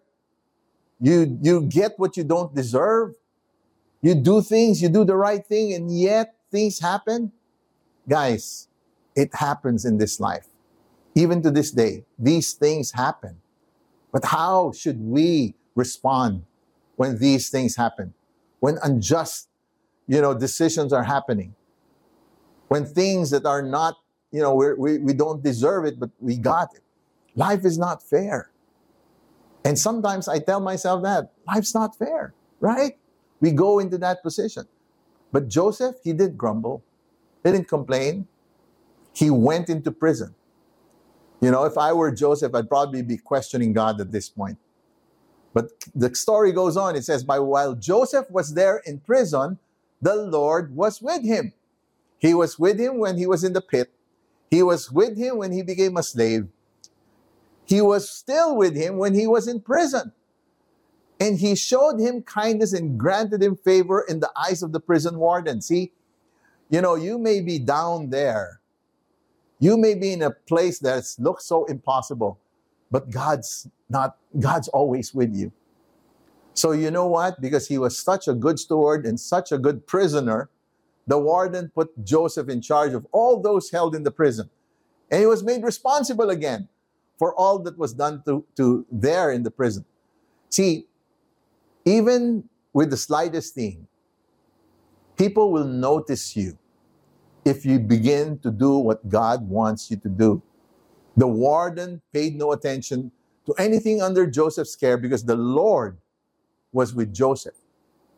You, 1.00 1.38
you 1.41 1.62
get 1.62 1.93
what 1.98 2.17
you 2.17 2.24
don't 2.24 2.53
deserve. 2.55 3.15
You 4.01 4.15
do 4.15 4.41
things, 4.41 4.81
you 4.81 4.89
do 4.89 5.05
the 5.05 5.15
right 5.15 5.46
thing, 5.46 5.74
and 5.74 5.96
yet 5.96 6.36
things 6.51 6.79
happen. 6.79 7.31
Guys, 8.10 8.67
it 9.15 9.34
happens 9.36 9.86
in 9.86 9.98
this 9.98 10.20
life. 10.20 10.48
Even 11.13 11.41
to 11.43 11.51
this 11.51 11.72
day, 11.72 12.05
these 12.17 12.53
things 12.53 12.91
happen. 12.91 13.38
But 14.12 14.25
how 14.25 14.72
should 14.72 15.00
we 15.00 15.55
respond 15.75 16.43
when 16.96 17.20
these 17.20 17.50
things 17.50 17.75
happen? 17.75 18.13
When 18.60 18.77
unjust, 18.84 19.50
you 20.08 20.22
know, 20.22 20.34
decisions 20.34 20.93
are 20.93 21.03
happening? 21.03 21.55
When 22.67 22.86
things 22.86 23.31
that 23.31 23.46
are 23.46 23.62
not, 23.62 23.98
you 24.32 24.42
know, 24.42 24.56
we're, 24.56 24.76
we 24.76 24.98
we 25.00 25.14
don't 25.14 25.44
deserve 25.44 25.86
it, 25.86 26.00
but 26.00 26.10
we 26.20 26.38
got 26.38 26.70
it. 26.74 26.82
Life 27.36 27.66
is 27.66 27.78
not 27.78 28.04
fair. 28.04 28.52
And 29.64 29.78
sometimes 29.78 30.28
I 30.28 30.40
tell 30.40 30.60
myself 30.60 31.04
that 31.04 31.32
life's 31.48 31.74
not 31.76 31.98
fair, 31.98 32.34
right? 32.60 32.98
We 33.40 33.52
go 33.52 33.80
into 33.80 33.98
that 34.00 34.24
position. 34.24 34.66
But 35.32 35.48
Joseph, 35.48 35.96
he 36.04 36.14
did 36.14 36.38
grumble, 36.38 36.84
he 37.44 37.52
didn't 37.52 37.68
complain. 37.68 38.28
He 39.14 39.30
went 39.30 39.70
into 39.70 39.92
prison. 39.92 40.36
You 41.42 41.52
know, 41.52 41.66
if 41.66 41.78
I 41.78 41.92
were 41.92 42.12
Joseph, 42.12 42.56
I'd 42.56 42.70
probably 42.70 43.02
be 43.02 43.18
questioning 43.18 43.74
God 43.74 44.00
at 44.00 44.12
this 44.12 44.30
point. 44.30 44.58
But 45.54 45.72
the 45.94 46.14
story 46.16 46.52
goes 46.54 46.78
on. 46.78 46.96
It 46.96 47.04
says, 47.04 47.24
By 47.24 47.40
while 47.40 47.76
Joseph 47.76 48.30
was 48.30 48.54
there 48.54 48.82
in 48.86 49.00
prison, 49.00 49.60
the 50.02 50.16
Lord 50.16 50.76
was 50.76 51.02
with 51.02 51.26
him. 51.26 51.54
He 52.20 52.34
was 52.34 52.58
with 52.58 52.80
him 52.80 53.00
when 53.00 53.18
he 53.18 53.26
was 53.26 53.44
in 53.44 53.54
the 53.54 53.62
pit. 53.62 53.92
He 54.51 54.62
was 54.62 54.91
with 54.91 55.17
him 55.17 55.38
when 55.38 55.51
he 55.51 55.63
became 55.63 55.98
a 55.98 56.03
slave. 56.03 56.48
He 57.65 57.81
was 57.81 58.10
still 58.10 58.55
with 58.55 58.75
him 58.75 58.98
when 58.98 59.15
he 59.15 59.25
was 59.25 59.48
in 59.48 59.62
prison. 59.62 60.12
And 61.20 61.39
he 61.39 61.55
showed 61.55 62.00
him 62.00 62.22
kindness 62.22 62.74
and 62.74 63.00
granted 63.00 63.41
him 63.41 63.55
favor 63.55 64.05
in 64.08 64.20
the 64.20 64.31
eyes 64.36 64.62
of 64.62 64.74
the 64.74 64.79
prison 64.79 65.17
warden. 65.17 65.62
See, 65.62 65.93
you 66.70 66.81
know, 66.81 66.96
you 66.96 67.17
may 67.17 67.41
be 67.41 67.58
down 67.58 68.12
there 68.12 68.62
you 69.62 69.77
may 69.77 69.93
be 69.93 70.12
in 70.12 70.24
a 70.24 70.31
place 70.31 70.79
that 70.79 71.05
looks 71.20 71.46
so 71.46 71.65
impossible, 71.65 72.39
but 72.89 73.12
God's 73.12 73.67
not, 73.89 74.17
God's 74.39 74.67
always 74.70 75.13
with 75.13 75.36
you. 75.36 75.51
So 76.55 76.72
you 76.72 76.89
know 76.89 77.05
what? 77.05 77.39
Because 77.39 77.67
he 77.67 77.77
was 77.77 77.98
such 77.98 78.27
a 78.27 78.34
good 78.34 78.58
steward 78.58 79.05
and 79.05 79.20
such 79.20 79.51
a 79.51 79.60
good 79.60 79.86
prisoner, 79.86 80.50
the 81.12 81.20
warden 81.20 81.70
put 81.75 81.89
Joseph 82.06 82.48
in 82.48 82.62
charge 82.62 82.94
of 82.94 83.06
all 83.12 83.41
those 83.41 83.70
held 83.70 83.96
in 83.96 84.03
the 84.03 84.12
prison. 84.12 84.50
And 85.12 85.20
he 85.20 85.25
was 85.25 85.44
made 85.44 85.62
responsible 85.62 86.30
again 86.30 86.70
for 87.20 87.36
all 87.36 87.60
that 87.63 87.77
was 87.77 87.94
done 87.94 88.24
to, 88.25 88.46
to 88.56 88.86
there 88.89 89.30
in 89.30 89.44
the 89.44 89.51
prison. 89.51 89.84
See, 90.50 90.88
even 91.84 92.48
with 92.72 92.91
the 92.91 92.96
slightest 92.96 93.53
thing, 93.53 93.88
people 95.18 95.51
will 95.51 95.68
notice 95.68 96.38
you 96.38 96.58
if 97.44 97.65
you 97.65 97.77
begin 97.77 98.39
to 98.39 98.50
do 98.50 98.77
what 98.77 99.10
God 99.10 99.50
wants 99.50 99.91
you 99.91 99.98
to 99.98 100.08
do. 100.08 100.41
The 101.18 101.27
warden 101.27 102.01
paid 102.13 102.38
no 102.38 102.53
attention 102.53 103.12
to 103.48 103.53
anything 103.58 104.01
under 104.01 104.25
Joseph's 104.25 104.77
care 104.77 104.96
because 104.96 105.25
the 105.25 105.36
Lord 105.36 105.98
was 106.72 106.96
with 106.96 107.13
Joseph. 107.13 107.60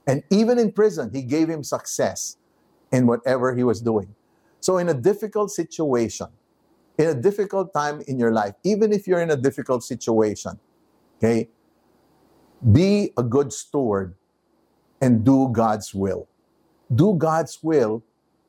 And 0.05 0.21
even 0.29 0.59
in 0.59 0.71
prison, 0.71 1.09
he 1.11 1.23
gave 1.23 1.49
him 1.49 1.63
success 1.63 2.37
in 2.93 3.07
whatever 3.07 3.53
he 3.53 3.63
was 3.63 3.81
doing. 3.81 4.15
So, 4.61 4.77
in 4.77 4.87
a 4.87 4.93
difficult 4.93 5.51
situation, 5.51 6.27
in 6.97 7.09
a 7.09 7.13
difficult 7.13 7.73
time 7.73 8.01
in 8.07 8.17
your 8.17 8.31
life, 8.31 8.53
even 8.63 8.93
if 8.93 9.07
you're 9.07 9.19
in 9.19 9.31
a 9.31 9.35
difficult 9.35 9.83
situation, 9.83 10.59
okay, 11.17 11.49
be 12.71 13.11
a 13.17 13.23
good 13.23 13.51
steward 13.51 14.15
and 15.01 15.25
do 15.25 15.49
God's 15.51 15.93
will. 15.93 16.29
Do 16.95 17.15
God's 17.15 17.59
will 17.61 18.03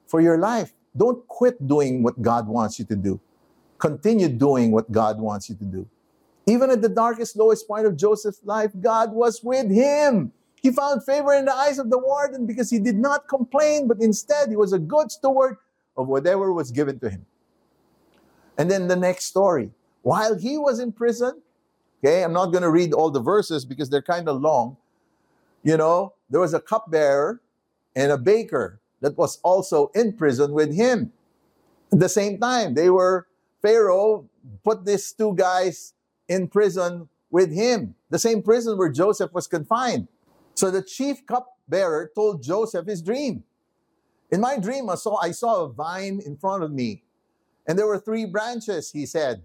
for 0.07 0.21
your 0.21 0.39
life. 0.39 0.73
Don't 0.97 1.27
quit 1.27 1.67
doing 1.67 2.03
what 2.05 2.21
God 2.23 2.47
wants 2.47 2.79
you 2.79 2.85
to 2.85 2.95
do. 2.95 3.19
Continue 3.79 4.29
doing 4.29 4.71
what 4.71 4.93
God 4.93 5.19
wants 5.19 5.49
you 5.49 5.57
to 5.57 5.65
do. 5.65 5.89
Even 6.47 6.71
at 6.71 6.83
the 6.83 6.89
darkest, 6.89 7.37
lowest 7.37 7.67
point 7.67 7.87
of 7.87 7.97
Joseph's 7.97 8.45
life, 8.45 8.71
God 8.81 9.13
was 9.13 9.43
with 9.43 9.71
him. 9.71 10.31
He 10.65 10.71
found 10.71 11.05
favor 11.05 11.35
in 11.35 11.45
the 11.45 11.53
eyes 11.53 11.79
of 11.79 11.91
the 11.91 11.99
warden 11.99 12.47
because 12.47 12.71
he 12.71 12.79
did 12.79 12.97
not 12.97 13.29
complain, 13.29 13.87
but 13.87 14.01
instead 14.01 14.49
he 14.49 14.57
was 14.57 14.73
a 14.73 14.79
good 14.79 15.11
steward 15.11 15.59
of 15.95 16.09
whatever 16.09 16.55
was 16.55 16.71
given 16.71 16.99
to 17.01 17.11
him. 17.11 17.27
And 18.57 18.71
then 18.71 18.89
the 18.89 18.97
next 18.97 19.27
story. 19.27 19.73
While 20.01 20.39
he 20.39 20.57
was 20.57 20.81
in 20.81 20.91
prison, 20.91 21.43
okay, 22.03 22.25
I'm 22.25 22.33
not 22.33 22.47
going 22.47 22.63
to 22.63 22.71
read 22.71 22.95
all 22.95 23.11
the 23.11 23.21
verses 23.21 23.67
because 23.67 23.91
they're 23.91 24.01
kind 24.01 24.27
of 24.27 24.41
long. 24.41 24.79
You 25.65 25.77
know, 25.77 26.15
there 26.31 26.41
was 26.41 26.55
a 26.55 26.61
cupbearer 26.61 27.43
and 27.95 28.11
a 28.11 28.17
baker 28.17 28.81
that 29.03 29.19
was 29.19 29.41
also 29.43 29.91
in 29.95 30.15
prison 30.15 30.53
with 30.53 30.75
him. 30.75 31.13
At 31.93 32.01
the 32.01 32.09
same 32.09 32.39
time, 32.39 32.73
they 32.73 32.89
were, 32.89 33.27
Pharaoh 33.61 34.31
put 34.65 34.87
these 34.87 35.13
two 35.13 35.35
guys 35.35 35.93
in 36.27 36.49
prison 36.49 37.11
with 37.31 37.53
him, 37.53 37.97
the 38.09 38.19
same 38.19 38.41
prison 38.43 38.79
where 38.79 38.89
Joseph 38.89 39.35
was 39.35 39.47
confined. 39.47 40.09
So 40.55 40.71
the 40.71 40.83
chief 40.83 41.27
cupbearer 41.27 42.11
told 42.15 42.43
Joseph 42.43 42.87
his 42.87 43.03
dream. 43.03 43.45
In 44.31 44.41
my 44.41 44.59
dream, 44.59 44.89
I 44.89 44.95
saw, 44.97 45.17
I 45.21 45.33
saw 45.33 45.65
a 45.65 45.73
vine 45.73 46.21
in 46.25 46.37
front 46.37 46.65
of 46.65 46.73
me, 46.73 47.05
and 47.67 47.79
there 47.79 47.87
were 47.87 47.99
three 47.99 48.25
branches, 48.25 48.91
he 48.91 49.07
said, 49.07 49.45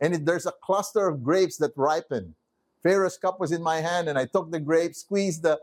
and 0.00 0.26
there's 0.26 0.46
a 0.46 0.52
cluster 0.52 1.08
of 1.08 1.22
grapes 1.22 1.56
that 1.58 1.72
ripen. 1.76 2.34
Pharaoh's 2.82 3.18
cup 3.18 3.40
was 3.40 3.52
in 3.52 3.62
my 3.62 3.76
hand, 3.78 4.08
and 4.08 4.18
I 4.18 4.26
took 4.26 4.50
the 4.50 4.60
grapes, 4.60 5.00
squeezed 5.00 5.42
the 5.42 5.60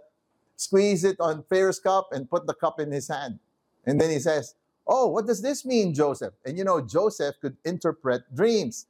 squeeze 0.57 1.03
it 1.03 1.17
on 1.19 1.43
Pharaoh's 1.49 1.79
cup, 1.79 2.09
and 2.11 2.29
put 2.29 2.47
the 2.47 2.53
cup 2.53 2.79
in 2.79 2.91
his 2.91 3.07
hand. 3.07 3.39
And 3.85 4.01
then 4.01 4.09
he 4.09 4.19
says, 4.19 4.55
Oh, 4.87 5.07
what 5.07 5.27
does 5.27 5.41
this 5.41 5.65
mean, 5.65 5.93
Joseph? 5.93 6.33
And 6.45 6.57
you 6.57 6.63
know, 6.63 6.81
Joseph 6.81 7.35
could 7.41 7.57
interpret 7.65 8.23
dreams. 8.35 8.87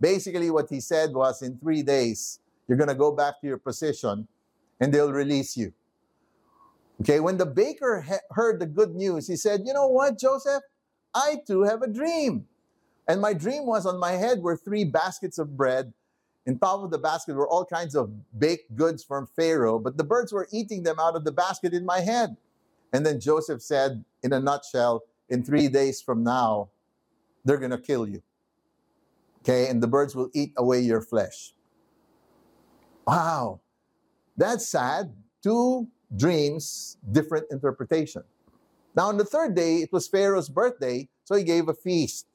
Basically, 0.00 0.50
what 0.50 0.68
he 0.70 0.80
said 0.80 1.12
was, 1.12 1.42
In 1.42 1.58
three 1.58 1.82
days, 1.82 2.40
you're 2.68 2.78
going 2.78 2.88
to 2.88 2.94
go 2.94 3.12
back 3.12 3.40
to 3.40 3.46
your 3.46 3.58
position 3.58 4.28
and 4.80 4.92
they'll 4.94 5.12
release 5.12 5.56
you. 5.56 5.72
Okay, 7.02 7.20
when 7.20 7.38
the 7.38 7.46
baker 7.46 8.02
he- 8.02 8.14
heard 8.32 8.60
the 8.60 8.66
good 8.66 8.94
news, 8.94 9.28
he 9.28 9.36
said, 9.36 9.62
You 9.64 9.74
know 9.74 9.88
what, 9.88 10.18
Joseph? 10.18 10.62
I 11.14 11.38
too 11.46 11.62
have 11.64 11.82
a 11.82 11.88
dream. 11.88 12.46
And 13.08 13.20
my 13.20 13.34
dream 13.34 13.66
was 13.66 13.86
on 13.86 13.98
my 14.00 14.12
head 14.12 14.40
were 14.42 14.56
three 14.56 14.84
baskets 14.84 15.38
of 15.38 15.56
bread 15.56 15.92
in 16.46 16.58
top 16.58 16.82
of 16.82 16.90
the 16.90 16.98
basket 16.98 17.34
were 17.34 17.48
all 17.48 17.64
kinds 17.64 17.94
of 17.94 18.10
baked 18.38 18.74
goods 18.76 19.02
from 19.02 19.26
Pharaoh, 19.26 19.78
but 19.78 19.96
the 19.96 20.04
birds 20.04 20.32
were 20.32 20.48
eating 20.52 20.82
them 20.82 20.96
out 21.00 21.16
of 21.16 21.24
the 21.24 21.32
basket 21.32 21.72
in 21.72 21.86
my 21.86 22.00
head. 22.00 22.36
And 22.92 23.04
then 23.06 23.18
Joseph 23.20 23.62
said, 23.62 24.04
in 24.22 24.32
a 24.32 24.40
nutshell, 24.40 25.04
in 25.28 25.42
three 25.42 25.68
days 25.68 26.02
from 26.02 26.22
now, 26.22 26.68
they're 27.44 27.58
going 27.58 27.70
to 27.70 27.78
kill 27.78 28.06
you. 28.08 28.22
Okay, 29.40 29.68
and 29.68 29.82
the 29.82 29.86
birds 29.88 30.14
will 30.14 30.30
eat 30.34 30.52
away 30.56 30.80
your 30.80 31.00
flesh. 31.02 31.54
Wow, 33.06 33.60
that's 34.36 34.68
sad. 34.68 35.12
Two 35.42 35.88
dreams, 36.16 36.96
different 37.12 37.46
interpretation. 37.50 38.22
Now, 38.96 39.08
on 39.08 39.16
the 39.16 39.24
third 39.24 39.54
day, 39.54 39.76
it 39.76 39.92
was 39.92 40.06
Pharaoh's 40.06 40.48
birthday, 40.48 41.08
so 41.24 41.34
he 41.34 41.44
gave 41.44 41.68
a 41.68 41.74
feast. 41.74 42.26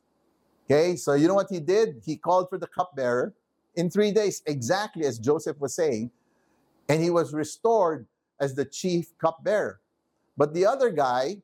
Okay, 0.66 0.96
so 0.96 1.14
you 1.14 1.28
know 1.28 1.34
what 1.34 1.48
he 1.50 1.60
did? 1.60 2.02
He 2.06 2.16
called 2.16 2.50
for 2.50 2.58
the 2.58 2.68
cupbearer 2.68 3.34
in 3.76 3.90
three 3.90 4.12
days, 4.12 4.42
exactly 4.46 5.06
as 5.06 5.18
Joseph 5.18 5.60
was 5.60 5.74
saying, 5.74 6.12
and 6.88 7.02
he 7.02 7.10
was 7.10 7.34
restored 7.34 8.06
as 8.40 8.56
the 8.56 8.66
chief 8.66 9.18
cupbearer. 9.18 9.80
But 10.38 10.54
the 10.54 10.66
other 10.66 10.90
guy, 10.92 11.38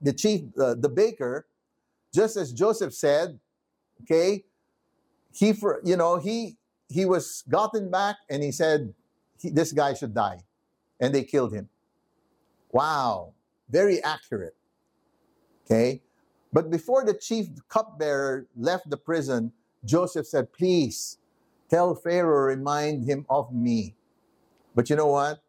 the 0.00 0.12
chief, 0.12 0.42
uh, 0.58 0.74
the 0.74 0.88
baker, 0.88 1.46
just 2.14 2.36
as 2.36 2.52
Joseph 2.52 2.94
said, 2.94 3.38
okay, 4.02 4.44
he 5.32 5.52
for 5.52 5.80
you 5.84 5.96
know 5.96 6.16
he 6.16 6.56
he 6.88 7.04
was 7.04 7.44
gotten 7.48 7.90
back 7.90 8.16
and 8.30 8.42
he 8.42 8.50
said 8.50 8.94
this 9.42 9.72
guy 9.72 9.94
should 9.94 10.14
die, 10.14 10.40
and 11.00 11.14
they 11.14 11.24
killed 11.24 11.52
him. 11.52 11.68
Wow, 12.72 13.34
very 13.68 14.02
accurate. 14.02 14.56
Okay, 15.64 16.02
but 16.52 16.70
before 16.70 17.04
the 17.04 17.14
chief 17.14 17.48
cupbearer 17.68 18.46
left 18.56 18.90
the 18.90 18.96
prison, 18.96 19.52
Joseph 19.84 20.26
said, 20.26 20.52
"Please, 20.52 21.18
Tell 21.68 21.94
Pharaoh, 21.94 22.46
remind 22.46 23.04
him 23.04 23.26
of 23.28 23.52
me. 23.52 23.94
But 24.74 24.88
you 24.88 24.96
know 24.96 25.08
what? 25.08 25.42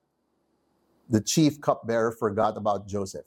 The 1.10 1.22
chief 1.22 1.62
cupbearer 1.62 2.12
forgot 2.12 2.58
about 2.58 2.88
Joseph. 2.88 3.26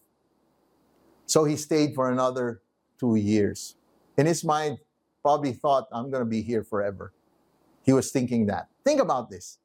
So 1.26 1.45
he 1.45 1.57
stayed 1.57 1.95
for 1.95 2.11
another 2.11 2.61
two 3.00 3.16
years. 3.16 3.76
In 4.19 4.26
his 4.26 4.45
mind, 4.45 4.78
probably 5.23 5.52
thought, 5.52 5.88
I'm 5.90 6.11
going 6.11 6.23
to 6.23 6.28
be 6.28 6.42
here 6.42 6.62
forever. 6.62 7.12
he 7.85 7.92
was 7.92 8.12
thinking 8.12 8.47
that. 8.47 8.69
Think 8.85 9.00
about 9.00 9.31
this. 9.31 9.59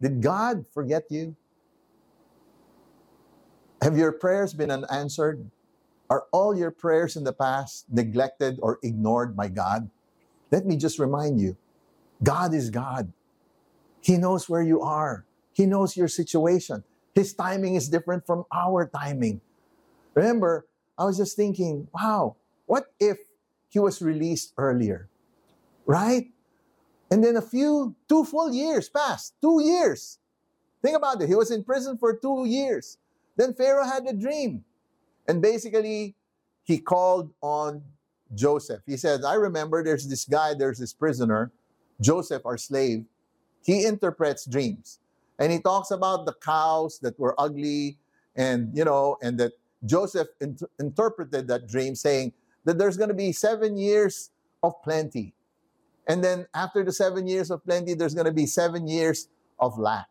Did 0.00 0.22
God 0.22 0.64
forget 0.72 1.04
you? 1.10 1.36
Have 3.82 3.96
your 3.96 4.12
prayers 4.12 4.54
been 4.54 4.70
unanswered? 4.70 5.50
Are 6.10 6.26
all 6.32 6.56
your 6.56 6.70
prayers 6.70 7.16
in 7.16 7.24
the 7.24 7.32
past 7.32 7.86
neglected 7.90 8.58
or 8.62 8.78
ignored 8.82 9.36
by 9.36 9.48
God? 9.48 9.90
Let 10.50 10.66
me 10.66 10.76
just 10.76 10.98
remind 10.98 11.40
you 11.40 11.56
God 12.22 12.54
is 12.54 12.70
God. 12.70 13.12
He 14.00 14.16
knows 14.16 14.48
where 14.48 14.62
you 14.62 14.80
are, 14.80 15.24
He 15.52 15.66
knows 15.66 15.96
your 15.96 16.08
situation. 16.08 16.84
His 17.14 17.34
timing 17.34 17.74
is 17.74 17.88
different 17.88 18.26
from 18.26 18.44
our 18.52 18.86
timing. 18.86 19.40
Remember, 20.14 20.66
I 20.96 21.04
was 21.04 21.16
just 21.16 21.36
thinking, 21.36 21.88
wow, 21.92 22.36
what 22.66 22.92
if 23.00 23.18
he 23.68 23.78
was 23.78 24.02
released 24.02 24.52
earlier? 24.56 25.08
Right? 25.86 26.30
And 27.10 27.24
then 27.24 27.36
a 27.36 27.42
few, 27.42 27.94
two 28.08 28.24
full 28.24 28.52
years 28.52 28.88
passed, 28.88 29.34
two 29.40 29.62
years. 29.62 30.18
Think 30.82 30.96
about 30.96 31.22
it. 31.22 31.28
He 31.28 31.34
was 31.34 31.50
in 31.50 31.64
prison 31.64 31.96
for 31.96 32.16
two 32.16 32.44
years. 32.46 32.98
Then 33.36 33.54
Pharaoh 33.54 33.86
had 33.86 34.06
a 34.06 34.12
dream. 34.12 34.64
And 35.26 35.40
basically, 35.40 36.14
he 36.64 36.78
called 36.78 37.30
on 37.40 37.82
Joseph. 38.34 38.82
He 38.86 38.96
said, 38.96 39.24
I 39.24 39.34
remember 39.34 39.82
there's 39.82 40.06
this 40.06 40.24
guy, 40.24 40.54
there's 40.54 40.78
this 40.78 40.92
prisoner, 40.92 41.50
Joseph, 42.00 42.44
our 42.44 42.58
slave. 42.58 43.04
He 43.64 43.84
interprets 43.84 44.44
dreams. 44.44 45.00
And 45.38 45.52
he 45.52 45.60
talks 45.60 45.90
about 45.90 46.26
the 46.26 46.34
cows 46.34 46.98
that 47.00 47.18
were 47.18 47.34
ugly 47.38 47.98
and, 48.36 48.76
you 48.76 48.84
know, 48.84 49.16
and 49.22 49.38
that 49.38 49.52
Joseph 49.84 50.28
int- 50.40 50.62
interpreted 50.78 51.46
that 51.48 51.68
dream 51.68 51.94
saying 51.94 52.32
that 52.64 52.78
there's 52.78 52.96
going 52.96 53.08
to 53.08 53.14
be 53.14 53.32
seven 53.32 53.76
years 53.76 54.30
of 54.62 54.74
plenty. 54.82 55.32
And 56.08 56.24
then 56.24 56.46
after 56.54 56.82
the 56.82 56.92
seven 56.92 57.28
years 57.28 57.50
of 57.50 57.64
plenty, 57.64 57.94
there's 57.94 58.14
going 58.14 58.26
to 58.26 58.32
be 58.32 58.46
seven 58.46 58.88
years 58.88 59.28
of 59.58 59.78
lack. 59.78 60.08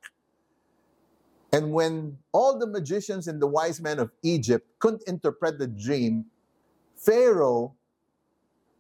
And 1.52 1.74
when 1.74 2.20
all 2.32 2.60
the 2.60 2.68
magicians 2.68 3.28
and 3.28 3.42
the 3.42 3.48
wise 3.48 3.82
men 3.82 4.00
of 4.00 4.12
Egypt 4.22 4.68
couldn't 4.80 5.04
interpret 5.08 5.58
the 5.58 5.68
dream, 5.68 6.26
Pharaoh 6.96 7.76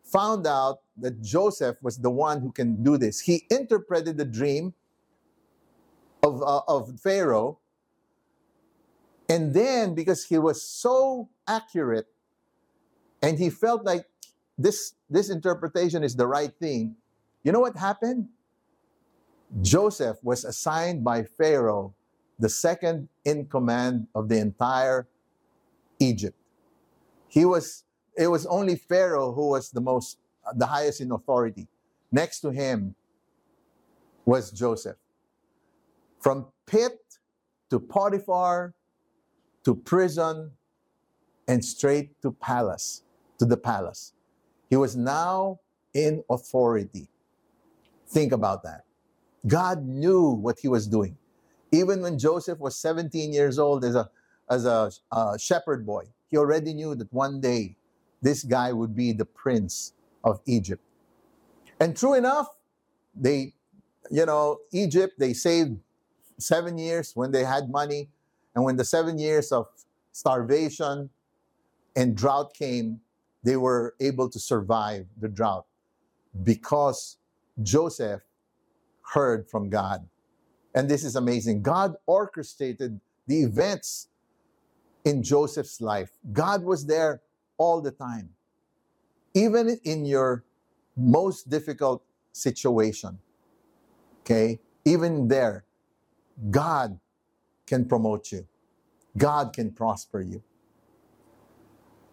found 0.04 0.46
out 0.48 0.80
that 0.98 1.22
Joseph 1.22 1.78
was 1.82 1.98
the 1.98 2.10
one 2.10 2.42
who 2.42 2.52
can 2.52 2.84
do 2.84 2.98
this. 2.98 3.22
He 3.22 3.46
interpreted 3.50 4.18
the 4.18 4.26
dream 4.26 4.74
of, 6.24 6.42
uh, 6.42 6.62
of 6.68 7.00
Pharaoh. 7.00 7.60
And 9.30 9.54
then, 9.54 9.94
because 9.96 10.26
he 10.26 10.38
was 10.38 10.64
so 10.64 11.30
accurate 11.48 12.08
and 13.22 13.38
he 13.38 13.50
felt 13.50 13.84
like 13.84 14.06
this, 14.58 14.94
this 15.10 15.30
interpretation 15.30 16.04
is 16.04 16.16
the 16.16 16.28
right 16.28 16.54
thing, 16.60 16.96
you 17.44 17.51
know 17.51 17.60
what 17.60 17.75
happened? 17.75 18.27
Joseph 19.62 20.17
was 20.24 20.44
assigned 20.44 21.03
by 21.03 21.24
Pharaoh 21.24 21.94
the 22.39 22.50
second 22.50 23.10
in 23.25 23.46
command 23.46 24.08
of 24.13 24.29
the 24.29 24.38
entire 24.38 25.08
Egypt. 26.00 26.38
He 27.27 27.46
was, 27.46 27.84
it 28.17 28.27
was 28.27 28.46
only 28.46 28.75
Pharaoh 28.75 29.34
who 29.34 29.50
was 29.50 29.72
the 29.72 29.82
most, 29.82 30.20
the 30.56 30.65
highest 30.65 31.01
in 31.01 31.12
authority. 31.12 31.67
Next 32.12 32.41
to 32.41 32.51
him 32.51 32.96
was 34.25 34.51
Joseph. 34.51 34.98
From 36.20 36.48
pit 36.65 37.00
to 37.70 37.79
Potiphar 37.79 38.74
to 39.63 39.75
prison 39.75 40.51
and 41.48 41.63
straight 41.63 42.22
to 42.22 42.32
palace, 42.32 43.03
to 43.39 43.46
the 43.46 43.58
palace. 43.58 44.13
He 44.70 44.75
was 44.75 44.96
now 44.96 45.60
in 45.94 46.24
authority. 46.29 47.10
Think 48.08 48.32
about 48.32 48.63
that. 48.63 48.86
God 49.46 49.86
knew 49.86 50.30
what 50.30 50.60
he 50.60 50.67
was 50.67 50.88
doing. 50.88 51.17
Even 51.72 52.02
when 52.02 52.17
Joseph 52.17 52.60
was 52.60 52.78
17 52.78 53.34
years 53.34 53.60
old 53.60 53.84
as 53.84 53.96
a, 53.96 54.10
as 54.50 54.65
a 54.65 54.91
shepherd 55.38 55.86
boy, 55.86 56.06
he 56.30 56.38
already 56.38 56.74
knew 56.74 56.96
that 56.96 57.12
one 57.13 57.39
day 57.39 57.76
this 58.22 58.43
guy 58.43 58.72
would 58.72 58.96
be 58.96 59.12
the 59.12 59.26
prince 59.26 59.93
of 60.24 60.41
Egypt. 60.46 60.84
And 61.80 61.96
true 61.96 62.13
enough, 62.13 62.48
they, 63.15 63.54
you 64.10 64.26
know, 64.26 64.60
Egypt, 64.72 65.20
they 65.20 65.34
saved 65.34 65.78
seven 66.38 66.78
years 66.78 67.12
when 67.15 67.32
they 67.32 67.43
had 67.43 67.70
money. 67.70 68.10
And 68.56 68.63
when 68.63 68.76
the 68.76 68.86
seven 68.86 69.20
years 69.20 69.52
of 69.52 69.67
starvation 70.12 71.10
and 71.96 72.15
drought 72.15 72.54
came, 72.54 73.02
they 73.43 73.58
were 73.58 73.96
able 74.00 74.30
to 74.30 74.39
survive 74.39 75.06
the 75.20 75.28
drought 75.28 75.65
because 76.43 77.17
Joseph 77.62 78.22
heard 79.13 79.50
from 79.50 79.70
God. 79.70 80.08
And 80.76 80.89
this 80.89 81.04
is 81.04 81.15
amazing. 81.15 81.62
God 81.63 81.96
orchestrated 82.06 83.00
the 83.26 83.43
events 83.43 84.10
in 85.06 85.24
Joseph's 85.24 85.82
life. 85.82 86.12
God 86.34 86.63
was 86.63 86.86
there 86.86 87.22
all 87.58 87.82
the 87.82 87.91
time, 87.91 88.30
even 89.34 89.80
in 89.84 90.06
your 90.06 90.43
most 90.96 91.50
difficult 91.50 92.04
situation. 92.32 93.20
Okay? 94.22 94.60
Even 94.86 95.28
there, 95.28 95.65
God 96.50 97.00
can 97.65 97.86
promote 97.86 98.32
you, 98.32 98.48
God 99.17 99.54
can 99.54 99.72
prosper 99.72 100.22
you. 100.22 100.43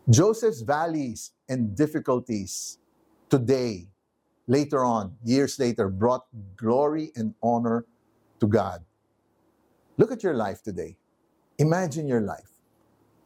Joseph's 0.09 0.61
valleys 0.61 1.33
and 1.49 1.75
difficulties 1.77 2.79
today, 3.31 3.89
later 4.47 4.85
on, 4.85 5.17
years 5.25 5.59
later, 5.59 5.89
brought 5.89 6.27
glory 6.57 7.13
and 7.17 7.35
honor 7.43 7.87
to 8.41 8.47
God. 8.47 8.85
Look 9.97 10.13
at 10.13 10.23
your 10.23 10.35
life 10.35 10.63
today. 10.63 10.97
Imagine 11.59 12.09
your 12.09 12.21
life. 12.21 12.51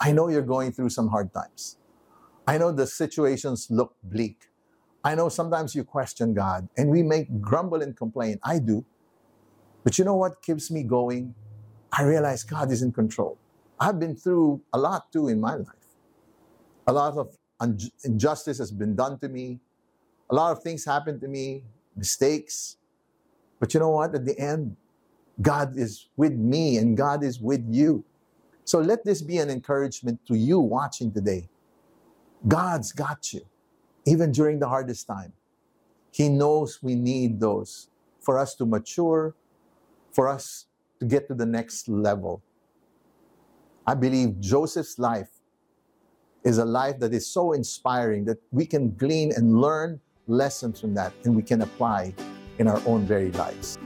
I 0.00 0.12
know 0.12 0.28
you're 0.28 0.42
going 0.42 0.72
through 0.72 0.90
some 0.90 1.09
hard 1.09 1.33
times. 1.33 1.78
I 2.46 2.59
know 2.59 2.72
the 2.72 2.87
situations 2.87 3.68
look 3.70 3.96
bleak. 4.02 4.48
I 5.04 5.14
know 5.14 5.28
sometimes 5.28 5.74
you 5.74 5.85
question 5.85 6.35
God 6.35 6.68
and 6.76 6.90
we 6.90 7.02
may 7.02 7.24
grumble 7.40 7.83
and 7.83 7.96
complain. 7.96 8.38
I 8.42 8.59
do. 8.59 8.85
But 9.85 9.98
you 9.98 10.04
know 10.04 10.16
what 10.16 10.42
keeps 10.42 10.70
me 10.70 10.83
going? 10.83 11.35
I 11.92 12.02
realize 12.02 12.44
God 12.44 12.70
is 12.70 12.83
in 12.83 12.92
control. 12.92 13.38
I've 13.81 13.98
been 13.98 14.16
through 14.16 14.62
a 14.72 14.78
lot 14.78 15.12
too 15.12 15.28
in 15.28 15.40
my 15.40 15.54
life. 15.54 15.88
A 16.87 16.92
lot 16.92 17.16
of 17.16 17.37
injustice 18.04 18.59
has 18.59 18.70
been 18.72 18.94
done 18.96 19.18
to 19.20 19.28
me. 19.28 19.61
A 20.30 20.34
lot 20.34 20.52
of 20.52 20.62
things 20.62 20.84
happened 20.84 21.20
to 21.22 21.28
me, 21.28 21.64
mistakes. 21.96 22.76
But 23.60 23.74
you 23.74 23.80
know 23.80 23.90
what? 23.90 24.14
At 24.14 24.24
the 24.24 24.38
end, 24.38 24.76
God 25.40 25.76
is 25.76 26.08
with 26.16 26.34
me 26.34 26.76
and 26.76 26.96
God 26.96 27.24
is 27.24 27.40
with 27.40 27.64
you. 27.68 28.04
So 28.64 28.80
let 28.80 29.04
this 29.04 29.22
be 29.22 29.38
an 29.38 29.48
encouragement 29.50 30.20
to 30.26 30.36
you 30.36 30.58
watching 30.58 31.12
today. 31.12 31.48
God's 32.46 32.92
got 32.92 33.32
you, 33.32 33.40
even 34.06 34.30
during 34.30 34.58
the 34.58 34.68
hardest 34.68 35.06
time. 35.06 35.32
He 36.10 36.28
knows 36.28 36.82
we 36.82 36.94
need 36.94 37.40
those 37.40 37.88
for 38.20 38.38
us 38.38 38.54
to 38.56 38.66
mature, 38.66 39.34
for 40.12 40.28
us 40.28 40.66
to 41.00 41.06
get 41.06 41.28
to 41.28 41.34
the 41.34 41.46
next 41.46 41.88
level. 41.88 42.42
I 43.86 43.94
believe 43.94 44.40
Joseph's 44.40 44.98
life 44.98 45.30
is 46.44 46.58
a 46.58 46.64
life 46.64 46.98
that 46.98 47.14
is 47.14 47.26
so 47.26 47.52
inspiring 47.52 48.24
that 48.26 48.38
we 48.50 48.66
can 48.66 48.90
glean 48.90 49.32
and 49.34 49.60
learn 49.60 50.00
lessons 50.28 50.80
from 50.80 50.94
that 50.94 51.12
and 51.24 51.34
we 51.34 51.42
can 51.42 51.62
apply 51.62 52.14
in 52.58 52.68
our 52.68 52.80
own 52.86 53.04
very 53.06 53.32
lives. 53.32 53.78